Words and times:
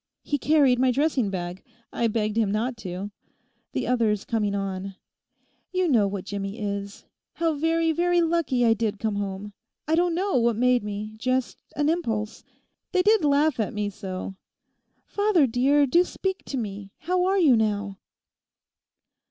He 0.23 0.39
carried 0.39 0.79
my 0.79 0.89
dressing 0.89 1.29
bag; 1.29 1.63
I 1.93 2.07
begged 2.07 2.35
him 2.35 2.49
not 2.51 2.75
to. 2.77 3.11
The 3.73 3.85
other's 3.85 4.25
coming 4.25 4.55
on. 4.55 4.95
You 5.71 5.87
know 5.87 6.07
what 6.07 6.25
Jimmie 6.25 6.57
is. 6.57 7.05
How 7.33 7.53
very, 7.53 7.91
very 7.91 8.19
lucky 8.19 8.65
I 8.65 8.73
did 8.73 8.97
come 8.97 9.17
home. 9.17 9.53
I 9.87 9.93
don't 9.93 10.15
know 10.15 10.37
what 10.37 10.55
made 10.55 10.83
me; 10.83 11.13
just 11.19 11.61
an 11.75 11.87
impulse; 11.87 12.43
they 12.93 13.03
did 13.03 13.23
laugh 13.23 13.59
at 13.59 13.75
me 13.75 13.91
so. 13.91 14.33
Father 15.05 15.45
dear—do 15.45 16.03
speak 16.03 16.45
to 16.45 16.57
me; 16.57 16.89
how 17.01 17.23
are 17.25 17.37
you 17.37 17.55
now? 17.55 17.99